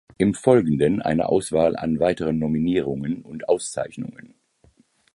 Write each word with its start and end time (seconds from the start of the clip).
Im 0.17 0.33
Folgenden 0.33 0.99
eine 1.03 1.29
Auswahl 1.29 1.75
an 1.75 1.99
weiteren 1.99 2.39
Nominierungen 2.39 3.21
und 3.21 3.47
Auszeichnungen. 3.47 4.33